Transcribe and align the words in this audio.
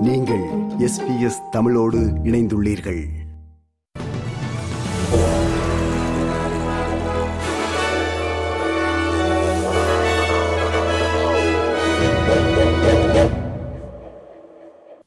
நீங்கள் 0.00 0.40
எஸ்பிஎஸ் 0.78 1.48
தமிழோடு 1.50 1.98
இணைந்துள்ளீர்கள். 1.98 3.04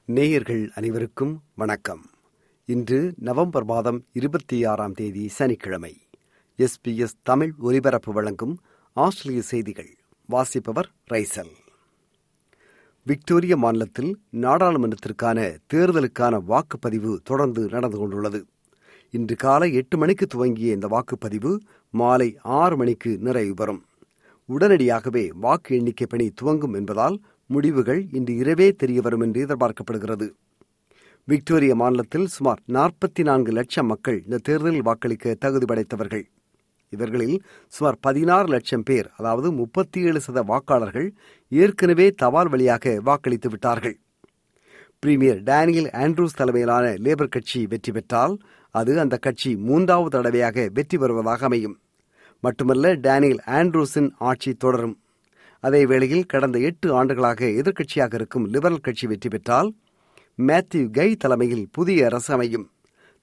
நேயர்கள் 0.05 0.71
அனைவருக்கும் 0.75 1.41
வணக்கம். 1.55 2.09
இன்று 2.65 3.13
நவம்பர் 3.17 3.65
மாதம் 3.65 4.05
இருபத்தி 4.11 4.65
ஆறாம் 4.65 4.93
தேதி 4.93 5.27
சனிக்கிழமை. 5.27 6.01
எஸ்பிஎஸ் 6.57 7.19
தமிழ் 7.23 7.53
ஒலிபரப்பு 7.59 8.13
வழங்கும் 8.13 8.61
ஆஸ்திரேலிய 8.93 9.43
செய்திகள். 9.43 9.97
வாசிப்பவர் 10.25 10.91
ரைசல். 11.09 11.61
விக்டோரிய 13.05 13.57
மாநிலத்தில் 13.57 14.11
நாடாளுமன்றத்திற்கான 14.41 15.39
தேர்தலுக்கான 15.73 16.35
வாக்குப்பதிவு 16.47 17.17
தொடர்ந்து 17.23 17.69
நடந்து 17.69 17.97
கொண்டுள்ளது. 17.97 18.45
இன்று 19.09 19.35
காலை 19.35 19.73
எட்டு 19.73 19.97
மணிக்கு 19.97 20.27
துவங்கிய 20.27 20.73
இந்த 20.73 20.87
வாக்குப்பதிவு 20.87 21.59
மாலை 21.89 22.37
ஆறு 22.41 22.77
மணிக்கு 22.77 23.17
நிறைவு 23.17 23.53
பெறும். 23.53 23.81
உடனடியாகவே 24.49 25.31
வாக்கு 25.35 25.75
எண்ணிக்கை 25.75 26.07
பணி 26.07 26.29
துவங்கும் 26.29 26.73
என்பதால் 26.73 27.21
முடிவுகள் 27.45 28.05
இன்று 28.11 28.35
இரவே 28.35 28.71
தெரியவரும் 28.71 29.19
என்று 29.19 29.45
எதிர்பார்க்கப்படுகிறது. 29.45 30.29
விக்டோரிய 31.25 31.75
மாநிலத்தில் 31.75 32.27
சுமார் 32.27 32.61
நாற்பத்தி 32.67 33.23
நான்கு 33.23 33.51
லட்சம் 33.51 33.85
மக்கள் 33.85 34.23
இந்த 34.23 34.37
தேர்தலில் 34.37 34.81
வாக்களிக்க 34.81 35.33
தகுதி 35.33 35.65
படைத்தவர்கள். 35.65 36.25
இவர்களில் 36.95 37.37
சுமார் 37.73 37.97
பதினாறு 38.05 38.47
லட்சம் 38.53 38.85
பேர் 38.89 39.07
அதாவது 39.17 39.49
முப்பத்தி 39.59 39.99
ஏழு 40.09 40.21
சத 40.25 40.41
வாக்காளர்கள் 40.51 41.09
ஏற்கனவே 41.51 42.07
தபால் 42.21 42.51
வழியாக 42.53 42.95
வாக்களித்து 43.07 43.49
விட்டார்கள். 43.49 43.95
பிரீமியர் 45.03 45.39
டேனியல் 45.49 45.89
ஆண்ட்ரூஸ் 46.03 46.37
தலைமையிலான 46.39 46.85
லேபர் 47.05 47.33
கட்சி 47.35 47.61
வெற்றி 47.71 47.91
பெற்றால் 47.91 48.35
அது 48.75 48.91
அந்த 49.03 49.15
கட்சி 49.25 49.51
மூன்றாவது 49.67 50.11
தடவையாக 50.15 50.67
வெற்றி 50.77 50.97
பெறுவதாக 50.97 51.45
அமையும். 51.49 51.77
மட்டுமல்ல 52.43 52.93
டேனியல் 53.07 53.41
ஆண்ட்ரூஸின் 53.57 54.09
ஆட்சி 54.29 54.51
தொடரும். 54.63 54.95
அதே 55.63 55.81
வேளையில் 55.91 56.29
கடந்த 56.31 56.57
எட்டு 56.69 56.87
ஆண்டுகளாக 56.99 57.41
எதிர்க்கட்சியாக 57.59 58.13
இருக்கும் 58.19 58.45
லிபரல் 58.53 58.85
கட்சி 58.85 59.05
வெற்றி 59.11 59.29
பெற்றால் 59.33 59.69
மேத்யூ 60.39 60.83
கை 60.97 61.09
தலைமையில் 61.23 61.65
புதிய 61.75 62.05
அரசு 62.09 62.31
அமையும். 62.35 62.65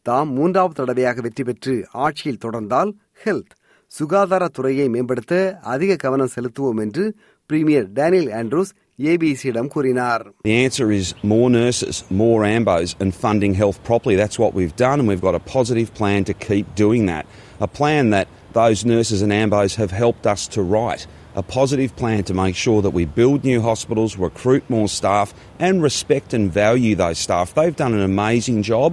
தாம் 0.06 0.30
மூன்றாவது 0.36 0.76
தடவையாக 0.78 1.20
வெற்றி 1.26 1.42
பெற்று 1.48 1.74
ஆட்சியில் 2.04 2.42
தொடர்ந்தால் 2.44 2.90
ஹெல்த் 3.24 3.54
சுகாதாரத்துறையை 3.99 4.87
மேம்படுத்த 4.95 5.33
அதிக 5.73 5.95
கவனம் 5.95 6.33
செலுத்துவோம் 6.35 6.81
என்று 6.85 7.03
பிரீமியர் 7.49 7.87
டேனியல் 7.99 8.31
ஆண்ட்ரூஸ் 8.41 8.73
ஏபிசியிடம் 9.11 9.67
கூறினார் 9.67 10.23
The 10.43 10.57
answer 10.65 10.87
is 10.99 11.07
more 11.33 11.49
nurses, 11.49 11.95
more 12.23 12.39
AMBOs, 12.45 12.91
and 13.01 13.09
funding 13.23 13.53
health 13.61 13.79
properly. 13.89 14.15
That's 14.21 14.39
what 14.43 14.53
we've 14.57 14.75
done, 14.87 14.97
and 15.01 15.07
we've 15.11 15.27
got 15.29 15.35
a 15.35 15.45
positive 15.57 15.89
plan 15.99 16.21
to 16.29 16.33
keep 16.47 16.67
doing 16.83 17.03
that. 17.13 17.25
A 17.59 17.69
plan 17.79 18.09
that 18.15 18.27
those 18.53 18.79
nurses 18.85 19.21
and 19.21 19.31
AMBOs 19.41 19.75
have 19.75 19.91
helped 20.03 20.25
us 20.33 20.41
to 20.55 20.61
write. 20.73 21.03
A 21.35 21.43
positive 21.43 21.91
plan 22.01 22.21
to 22.29 22.33
make 22.33 22.55
sure 22.55 22.79
that 22.81 22.93
we 22.99 23.03
build 23.19 23.43
new 23.43 23.61
hospitals, 23.61 24.11
recruit 24.17 24.63
more 24.69 24.87
staff, 24.99 25.27
and 25.59 25.83
respect 25.83 26.29
and 26.33 26.45
value 26.63 26.95
those 26.95 27.19
staff. 27.19 27.53
They've 27.53 27.75
done 27.75 27.93
an 27.93 28.05
amazing 28.13 28.59
job 28.63 28.91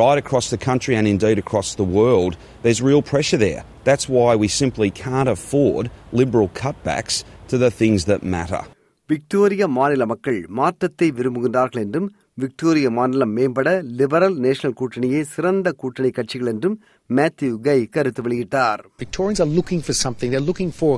right 0.00 0.18
across 0.18 0.48
the 0.50 0.60
country 0.68 0.94
and 0.96 1.06
indeed 1.06 1.38
across 1.38 1.74
the 1.74 1.88
world. 1.98 2.32
There's 2.62 2.82
real 2.82 3.02
pressure 3.02 3.36
there. 3.38 3.62
That's 3.84 4.08
why 4.08 4.30
we 4.36 4.48
simply 4.62 4.90
can't 5.04 5.28
afford 5.28 5.90
liberal 6.12 6.48
cutbacks 6.62 7.16
to 7.48 7.58
the 7.58 7.70
things 7.80 8.02
that 8.06 8.22
matter. 8.36 8.62
Victoria 9.08 9.64
மாநில 9.78 10.02
மக்கள் 10.10 10.38
மாற்றத்தை 10.58 11.08
விரும்புகின்றார்கள் 11.16 11.82
என்றும் 11.82 12.06
Victoria 12.42 12.88
மாநிலம் 12.98 13.34
மேம்பட 13.38 13.68
liberal 13.98 14.36
national 14.44 14.76
கூட்டணியே 14.80 15.20
சிறந்த 15.34 15.72
கூட்டணி 15.82 16.10
கட்சிகள் 16.18 16.50
என்றும் 16.52 16.76
மேத்யூ 17.18 17.50
கை 17.66 17.76
கருத்து 17.96 18.22
வெளியிட்டார் 18.26 18.80
Victorians 19.02 19.40
are 19.44 19.50
looking 19.58 19.82
for 19.88 19.96
something. 20.04 20.30
They're 20.32 20.48
looking 20.50 20.72
for 20.80 20.92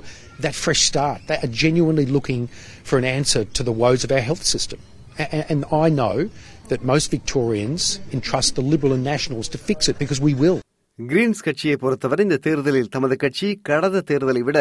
that 0.44 0.56
fresh 0.64 0.82
start. 0.90 1.18
They 1.30 1.38
are 1.46 1.52
genuinely 1.64 2.06
looking 2.16 2.42
for 2.88 2.98
an 3.02 3.08
answer 3.18 3.42
to 3.58 3.64
the 3.68 3.74
woes 3.82 4.04
of 4.08 4.12
our 4.16 4.24
health 4.30 4.44
system. 4.54 4.80
A- 5.18 5.46
And 5.52 5.62
I 5.76 5.88
know 6.00 6.16
that 6.70 6.80
most 6.84 7.06
Victorians 7.10 7.84
entrust 8.12 8.50
the 8.54 8.64
Liberal 8.72 8.92
and 8.92 9.04
Nationals 9.06 9.48
to 9.48 9.58
fix 9.68 9.88
it 9.88 9.98
because 9.98 10.20
we 10.20 10.34
will. 10.42 10.58
Greens 10.98 11.40
கட்சியை 11.46 11.76
பொறுத்தவரை 11.76 12.22
இந்த 12.24 12.36
தேர்தலில் 12.44 12.92
தமது 12.94 13.14
கட்சி 13.22 13.48
கடந்த 13.68 13.98
தேர்தலை 14.10 14.42
விட 14.48 14.58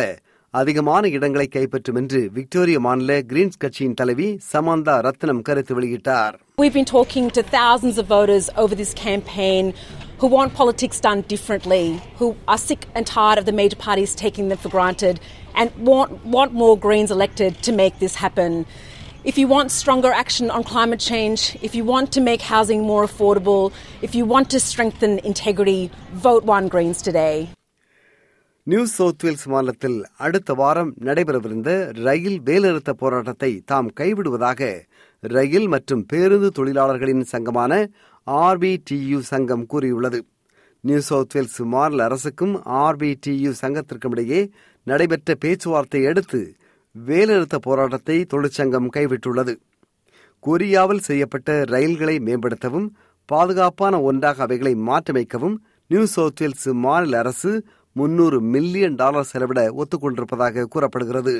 அதிகமான 0.53 1.07
இடங்களை 1.17 1.45
கைப்பற்றும் 1.47 1.97
என்று 2.01 2.19
விக்டோரிய 2.37 2.77
மாநில 2.85 3.11
கிரீன்ஸ் 3.31 3.59
கட்சியின் 3.63 3.95
தலைவி 4.01 4.27
சமந்தா 4.51 4.95
ரத்னம் 5.07 5.41
கருத்து 5.49 5.73
வெளியிட்டார் 5.79 6.35
We've 6.61 6.75
been 6.79 6.91
talking 6.97 7.25
to 7.37 7.41
thousands 7.59 7.97
of 8.01 8.07
voters 8.17 8.45
over 8.63 8.75
this 8.81 8.91
campaign 9.07 9.65
who 10.19 10.27
want 10.35 10.51
politics 10.61 10.99
done 11.07 11.21
differently, 11.33 11.85
who 12.19 12.27
are 12.53 12.61
sick 12.67 12.83
and 12.95 13.05
tired 13.15 13.39
of 13.41 13.47
the 13.49 13.55
major 13.61 13.79
parties 13.87 14.11
taking 14.23 14.45
them 14.51 14.59
for 14.65 14.71
granted, 14.77 15.15
and 15.59 15.67
want, 15.89 16.11
want 16.35 16.51
more 16.63 16.75
Greens 16.85 17.11
elected 17.17 17.51
to 17.67 17.73
make 17.81 17.95
this 17.99 18.15
happen. 18.25 18.53
If 19.25 19.37
you 19.37 19.47
want 19.47 19.69
stronger 19.71 20.11
action 20.15 20.47
on 20.49 20.63
climate 20.65 21.01
change, 21.01 21.41
if 21.61 21.73
you 21.73 21.83
want 21.85 22.11
to 22.11 22.21
make 22.21 22.41
housing 22.45 22.81
more 22.83 23.03
affordable, 23.05 23.63
if 24.01 24.13
you 24.13 24.25
want 24.25 24.49
to 24.49 24.59
strengthen 24.61 25.13
integrity, 25.25 25.79
vote 26.21 26.43
one 26.49 26.67
Greens 26.69 27.01
today. 27.01 27.35
New 28.67 28.83
South 28.91 29.23
Wales 29.23 29.47
மாநிலத்தில் 29.47 29.97
அடுத்த 30.17 30.53
வாரம் 30.53 30.91
நடைபெறவிருந்த 31.05 31.71
ரயில் 32.05 32.37
வேலைநிறுத்த 32.41 32.91
போராட்டத்தை 33.01 33.49
தாம் 33.71 33.89
கைவிடுவதாக 33.99 34.61
ரயில் 35.23 35.67
மற்றும் 35.67 36.01
பேருந்து 36.05 36.49
தொழிலாளர்களின் 36.51 37.23
சங்கமான 37.33 37.73
ஆர்பிடியு 38.27 39.19
சங்கம் 39.31 39.65
கூறியுள்ளது 39.73 40.19
நியூ 40.83 41.01
சவுத் 41.09 41.35
வேல்ஸ் 41.37 41.59
மாநில 41.73 42.07
அரசுக்கும் 42.07 42.55
ஆர்பிடியு 42.81 43.51
சங்கத்திற்கும் 43.61 44.15
இடையே 44.15 44.41
நடைபெற்ற 44.87 45.35
பேச்சுவார்த்தையை 45.43 46.09
அடுத்து 46.13 46.41
வேலைநிறுத்த 46.94 47.56
போராட்டத்தை 47.58 48.24
தொழிற்சங்கம் 48.24 48.88
கைவிட்டுள்ளது. 48.96 49.54
கொரியாவில் 50.46 51.04
செய்யப்பட்ட 51.08 51.64
ரயில்களை 51.64 52.18
மேம்படுத்தவும் 52.18 52.88
பாதுகாப்பான 53.24 54.02
ஒன்றாக 54.02 54.42
அவைகளை 54.42 54.74
மாற்றமைக்கவும் 54.74 55.56
நியூ 55.86 56.04
சவுத் 56.06 56.40
வேல்ஸ் 56.40 56.68
மாநில 56.84 57.18
அரசு 57.18 57.64
முன்னூறு 57.92 58.40
மில்லியன் 58.40 58.94
டாலர் 58.94 59.24
செலவிட 59.24 59.60
ஒத்துக்கொண்டிருப்பதாக 59.72 60.64
கூறப்படுகிறது. 60.64 61.34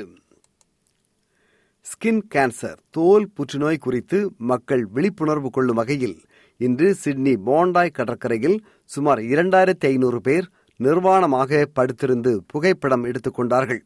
ஸ்கின் 1.85 2.21
கேன்சர் 2.35 2.79
தோல் 2.89 3.29
புற்றுநோய் 3.33 3.77
குறித்து 3.77 4.17
மக்கள் 4.37 4.83
விழிப்புணர்வு 4.85 5.49
கொள்ளும் 5.49 5.75
வகையில் 5.75 6.17
இன்று 6.57 6.95
சிட்னி 6.95 7.33
போண்டாய் 7.45 7.95
கடற்கரையில் 7.99 8.57
சுமார் 8.83 9.19
இரண்டாயிரத்தி 9.19 9.85
ஐநூறு 9.85 10.21
பேர் 10.21 10.45
நிர்வாணமாக 10.79 11.65
படுத்திருந்து 11.79 12.33
புகைப்படம் 12.47 13.05
எடுத்துக்கொண்டார்கள் 13.05 13.81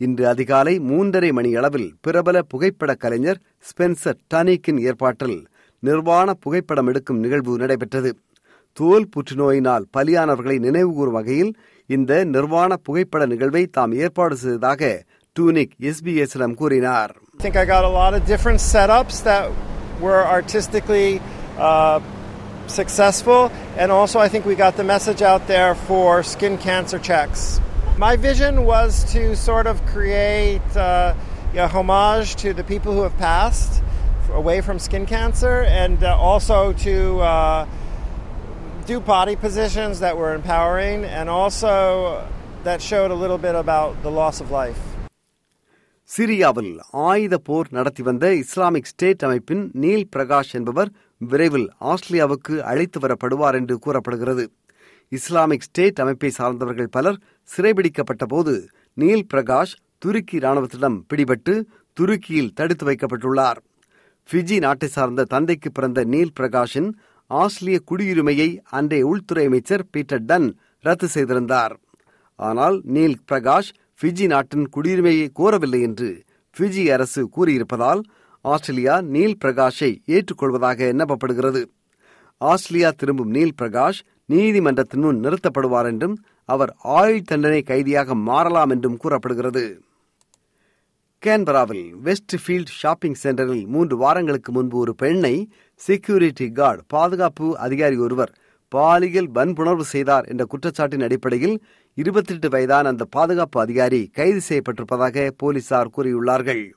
இன்று 0.00 0.24
அதிகாலை 0.26 0.74
மூன்றரை 0.88 1.30
மணியளவில் 1.32 1.88
பிரபல 2.00 2.42
புகைப்பட 2.52 2.94
கலைஞர் 2.94 3.40
ஸ்பென்சர் 3.70 4.18
டனிக்கின் 4.34 4.80
ஏற்பாட்டில் 4.88 5.38
நிர்வாண 5.82 6.28
புகைப்படம் 6.44 6.88
எடுக்கும் 6.92 7.20
நிகழ்வு 7.24 7.58
நடைபெற்றது 7.62 8.10
தோல் 8.76 9.10
புற்றுநோயினால் 9.14 9.84
பலியானவர்களை 9.96 10.56
நினைவுகூறும் 10.58 11.16
வகையில் 11.18 11.52
இந்த 11.90 12.12
நிர்வாண 12.34 12.76
புகைப்பட 12.86 13.24
நிகழ்வை 13.26 13.62
தாம் 13.76 13.92
ஏற்பாடு 13.94 14.36
செய்ததாக 14.36 14.82
டூனிக் 15.36 15.76
எஸ்பிஎஸ்ஸிடம் 15.90 16.56
கூறினார் 16.60 17.12
I 17.36 17.42
think 17.44 17.56
I 17.56 17.66
got 17.66 17.84
a 17.84 17.94
lot 18.00 18.12
of 18.14 18.22
different 18.26 18.60
setups 18.72 19.16
that 19.22 19.44
were 20.00 20.22
artistically 20.28 21.08
uh, 21.58 21.96
successful, 22.68 23.40
and 23.76 23.90
also 23.90 24.18
I 24.18 24.28
think 24.28 24.44
we 24.44 24.56
got 24.56 24.76
the 24.76 24.84
message 24.86 25.22
out 25.22 25.46
there 25.46 25.74
for 25.88 26.08
skin 26.24 26.56
cancer 26.58 27.00
checks. 27.00 27.42
My 27.97 28.15
vision 28.19 28.65
was 28.65 28.91
to 29.13 29.21
sort 29.37 29.67
of 29.67 29.77
create 29.87 30.69
uh, 30.77 31.13
a 31.55 31.67
homage 31.67 32.29
to 32.43 32.49
the 32.53 32.63
people 32.63 32.91
who 32.93 33.03
have 33.03 33.17
passed 33.31 33.73
away 34.33 34.61
from 34.61 34.77
skin 34.79 35.05
cancer, 35.07 35.55
and 35.81 36.03
uh, 36.03 36.29
also 36.29 36.57
to 36.87 36.95
uh, 37.21 37.31
do 38.85 38.99
body 39.15 39.35
positions 39.37 39.95
that 39.99 40.15
were 40.17 40.33
empowering, 40.33 40.99
and 41.17 41.27
also 41.31 41.73
that 42.63 42.79
showed 42.81 43.11
a 43.11 43.19
little 43.23 43.41
bit 43.47 43.55
about 43.55 43.91
the 44.05 44.11
loss 44.11 44.37
of 44.41 44.49
life. 44.61 44.81
சிரியாவில் 46.09 46.71
ஆயுத 47.07 47.35
போர் 47.47 47.67
நடத்தி 47.77 48.03
வந்த 48.07 48.25
Islamic 48.43 48.87
State 48.91 49.23
அமைப்பின் 49.27 49.63
Neil 49.83 50.05
Prakash 50.15 50.53
என்பவர் 50.59 50.89
விரைவில் 51.21 51.67
ஆஸ்திரேலியாவுக்கு 51.91 52.55
அழைத்து 52.71 52.99
வரப்படுவார் 52.99 53.57
என்று 53.59 53.75
கூறப்படுகிறது 53.85 54.45
இஸ்லாமிக் 55.16 55.66
ஸ்டேட் 55.66 56.00
அமைப்பை 56.02 56.30
சார்ந்தவர்கள் 56.38 56.94
பலர் 56.96 57.18
சிறைபிடிக்கப்பட்ட 57.50 58.24
போது 58.32 58.54
நீல் 59.00 59.24
பிரகாஷ் 59.32 59.74
துருக்கி 60.02 60.38
ராணுவத்திடம் 60.44 60.98
பிடிபட்டு 61.10 61.54
துருக்கியில் 61.96 62.54
தடுத்து 62.58 62.84
வைக்கப்பட்டுள்ளார். 62.88 63.58
ஃபிஜி 64.28 64.56
நாட்டை 64.64 64.88
சார்ந்த 64.96 65.28
தந்தைக்கு 65.34 65.70
பிறந்த 65.76 66.00
நீல் 66.14 66.34
பிரகாஷின் 66.38 66.90
ஆஸ்திரேலிய 67.30 67.78
குடியுரிமையை 67.90 68.48
அன்றைய 68.78 69.08
உள்துறை 69.10 69.44
அமைச்சர் 69.50 69.84
பீட்டர் 69.92 70.24
டன் 70.30 70.48
ரத்து 70.84 71.06
செய்திருந்தார். 71.14 71.74
ஆனால் 72.38 72.76
நீல் 72.94 73.18
பிரகாஷ் 73.30 73.70
ஃபிஜி 73.98 74.26
நாட்டின் 74.32 74.66
குடியுரிமையை 74.74 75.26
கோரவில்லை 75.38 75.80
என்று 75.88 76.08
ஃபிஜி 76.56 76.84
அரசு 76.96 77.22
கூறியிருப்பதால் 77.36 78.02
ஆஸ்திரேலியா 78.44 78.94
நீல் 79.14 79.36
பிரகாஷை 79.44 79.90
ஏற்றுக்கொள்வதாக 80.14 80.88
எண்ணப்படுகிறது 80.92 81.62
ஆஸ்திரேலியா 82.40 82.90
திரும்பும் 83.00 83.32
நீல் 83.36 83.56
பிரகாஷ் 83.60 84.00
நீதிமன்றத்தின் 84.26 85.00
முன் 85.00 85.24
நிறுத்தப்படுவார் 85.24 85.84
என்றும் 85.84 86.16
அவர் 86.44 86.76
ஆயுள் 86.78 87.22
தண்டனை 87.22 87.62
கைதியாக 87.62 88.14
மாறலாம் 88.14 88.70
என்றும் 88.70 88.96
கூறப்படுகிறது. 88.96 89.80
கேன்பராவில் 91.26 91.90
வெஸ்ட் 91.90 92.34
ஃபீல்ட் 92.46 92.72
ஷாப்பிங் 92.72 93.18
சென்டரில் 93.22 93.66
மூன்று 93.66 93.96
வாரங்களுக்கு 93.96 94.52
முன்பு 94.52 94.78
ஒரு 94.78 94.94
பெண்ணை 94.94 95.50
செக்யூரிட்டி 95.74 96.52
கார்டு 96.52 96.82
பாதுகாப்பு 96.86 97.58
அதிகாரி 97.58 97.96
ஒருவர் 97.96 98.32
பாலியல் 98.68 99.30
வன்புணர்வு 99.30 99.84
செய்தார் 99.84 100.24
என்ற 100.24 100.44
குற்றச்சாட்டின் 100.44 101.02
அடிப்படையில் 101.02 101.62
இருபத்தி 101.94 102.34
எட்டு 102.34 102.48
வயதான 102.48 102.88
அந்த 102.88 103.04
பாதுகாப்பு 103.04 103.60
அதிகாரி 103.60 104.10
கைது 104.12 104.40
செய்யப்பட்டிருப்பதாக 104.48 105.30
போலீசார் 105.36 105.92
கூறியுள்ளார்கள். 105.96 106.70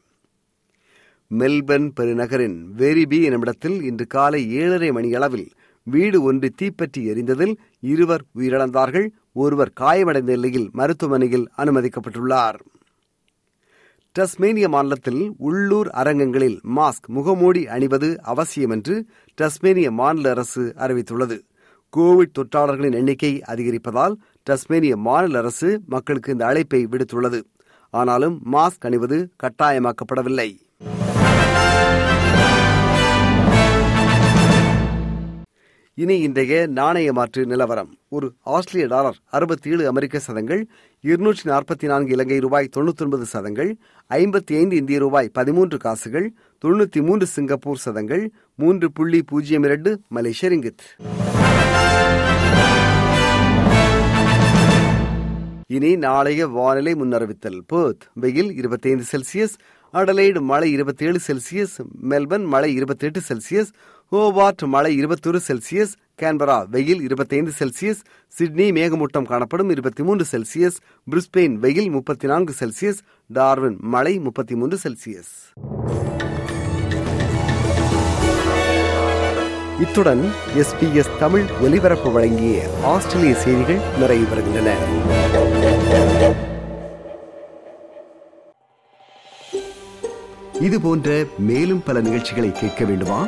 மெல்பர்ன் 1.31 1.89
பெருநகரின் 1.99 2.57
வெரிபி 2.77 3.23
என்னுமிடத்தில் 3.23 3.83
இன்று 3.83 4.07
காலை 4.07 4.51
ஏழரை 4.51 4.91
மணியளவில் 4.91 5.47
வீடு 5.89 6.18
ஒன்று 6.22 6.50
தீப்பற்றி 6.51 7.01
எரிந்ததில் 7.12 7.56
இருவர் 7.80 8.24
உயிரிழந்தார்கள். 8.36 9.07
ஒருவர் 9.34 9.72
காயமடைந்த 9.80 10.31
நிலையில் 10.36 10.69
மருத்துவமனையில் 10.72 11.45
அனுமதிக்கப்பட்டுள்ளார். 11.57 12.60
டஸ்மேனிய 14.12 14.68
மாநிலத்தில் 14.69 15.22
உள்ளூர் 15.38 15.89
அரங்கங்களில் 15.89 16.60
மாஸ்க் 16.75 17.07
முகமூடி 17.07 17.68
அணிவது 17.68 18.10
அவசியம் 18.24 18.69
என்று 18.69 18.95
டஸ்மேனிய 19.42 19.92
மாநில 19.92 20.30
அரசு 20.30 20.63
அறிவித்துள்ளது. 20.78 21.38
கோவிட் 21.98 22.36
தொற்றாளர்களின் 22.38 22.98
எண்ணிக்கை 23.01 23.42
அதிகரிப்பதால் 23.48 24.16
டஸ்மேனிய 24.44 24.95
மாநில 24.95 25.38
அரசு 25.38 25.69
மக்களுக்கு 25.86 26.31
இந்த 26.31 26.45
அழைப்பை 26.45 26.88
விடுத்துள்ளது. 26.92 27.42
ஆனாலும் 27.94 28.42
மாஸ்க் 28.54 28.86
அணிவது 28.90 29.19
கட்டாயமாக்கப்படவில்லை. 29.44 30.50
இனி 35.99 36.19
இன்றைய 36.19 36.67
நாணய 36.67 37.13
மாற்று 37.13 37.45
நிலவரம். 37.45 37.97
ஒரு 38.09 38.33
ஆஸ்திரேலிய 38.44 38.95
டாலர் 38.95 39.17
அறுபத்தி 39.29 39.69
ஏழு 39.69 39.88
அமெரிக்க 39.88 40.19
சதங்கள் 40.19 40.67
இருநூற்றி 41.01 41.49
நாற்பத்தி 41.49 41.85
நான்கு 41.85 42.11
இலங்கை 42.11 42.39
ரூபாய் 42.39 42.69
தொண்ணூத்தி 42.75 43.03
ஒன்பது 43.03 43.25
சதங்கள் 43.25 43.75
ஐம்பத்தி 44.09 44.53
ஐந்து 44.57 44.75
இந்திய 44.75 44.99
ரூபாய் 44.99 45.29
பதிமூன்று 45.33 45.77
காசுகள் 45.77 46.33
தொண்ணூத்தி 46.65 47.01
மூன்று 47.01 47.25
சிங்கப்பூர் 47.25 47.77
சதங்கள் 47.77 48.31
மூன்று 48.55 48.91
புள்ளி 48.91 49.23
பூஜ்ஜியம் 49.23 49.63
இரண்டு 49.63 50.01
மலேசிய 50.07 50.51
ரிங்கித் 50.51 50.85
இனி 55.67 55.95
நாளைய 55.95 56.47
வானிலை 56.47 56.94
முன்னறிவித்தல். 56.94 57.59
பேர்த் 57.73 58.05
வெயில் 58.13 58.53
இருபத்தைந்து 58.53 59.03
செல்சியஸ் 59.11 59.57
அடலைடு 59.94 60.41
மழை 60.41 60.71
இருபத்தி 60.71 61.05
ஏழு 61.05 61.19
செல்சியஸ் 61.27 61.75
மெல்பர்ன் 62.09 62.45
மழை 62.45 62.73
இருபத்தி 62.73 63.05
எட்டு 63.05 63.21
செல்சியஸ் 63.29 63.71
ஹோபார்ட் 64.12 64.65
மழை 64.65 64.95
இருபத்தொரு 64.95 65.39
செல்சியஸ் 65.48 65.94
கேன்பரா 66.21 66.68
வெயில் 66.69 67.01
இருபத்தைந்து 67.01 67.51
செல்சியஸ் 67.59 68.01
சிட்னி 68.27 68.71
மேகமூட்டம் 68.71 69.24
காணப்படும் 69.24 69.69
இருபத்தி 69.69 70.04
மூன்று 70.04 70.25
செல்சியஸ் 70.31 70.77
பிரிஸ்பெயின் 71.12 71.54
வெயில் 71.54 71.89
முப்பத்தி 71.89 72.27
நான்கு 72.27 72.54
செல்சியஸ் 72.59 72.98
டார்வின் 73.33 73.77
மழை 73.80 74.19
முப்பத்தி 74.19 74.56
மூன்று 74.56 74.77
செல்சியஸ். 74.83 75.33
இத்துடன் 79.81 80.31
எஸ்பிஎஸ் 80.56 81.18
தமிழ் 81.19 81.45
ஒலிபரப்பு 81.62 82.12
வழங்கிய 82.12 82.63
ஆஸ்திரேலிய 82.83 83.36
செய்திகள் 83.36 83.80
நிறைவு 84.00 84.36
பெறுகின்றன. 84.36 84.75
இது 90.62 90.81
போன்ற 90.81 91.25
மேலும் 91.38 91.83
பல 91.83 92.01
நிகழ்ச்சிகளை 92.01 92.51
கேட்க 92.51 92.86
வேண்டுமா? 92.86 93.27